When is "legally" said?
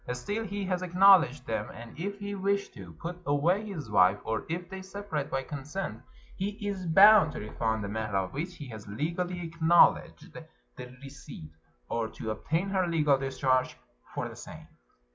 8.87-9.41